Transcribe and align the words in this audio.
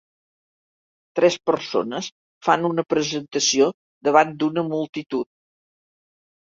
Tres 1.19 1.37
persones 1.49 2.09
fan 2.47 2.65
una 2.73 2.87
presentació 2.95 3.71
davant 4.09 4.35
d'una 4.43 4.67
multitud. 4.75 5.33